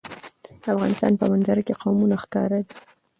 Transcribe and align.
د 0.61 0.63
افغانستان 0.75 1.11
په 1.19 1.25
منظره 1.31 1.61
کې 1.67 1.79
قومونه 1.81 2.15
ښکاره 2.23 2.59
ده. 2.67 2.73